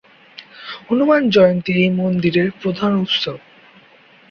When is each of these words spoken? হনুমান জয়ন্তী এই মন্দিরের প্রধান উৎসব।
হনুমান 0.87 1.21
জয়ন্তী 1.29 1.71
এই 1.77 1.89
মন্দিরের 1.91 2.47
প্রধান 2.61 2.91
উৎসব। 2.95 3.37